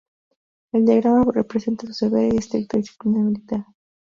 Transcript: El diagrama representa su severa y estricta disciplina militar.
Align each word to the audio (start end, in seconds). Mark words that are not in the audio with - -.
El 0.71 0.83
diagrama 0.83 1.31
representa 1.31 1.85
su 1.85 1.93
severa 1.93 2.33
y 2.33 2.37
estricta 2.39 2.77
disciplina 2.79 3.19
militar. 3.23 3.67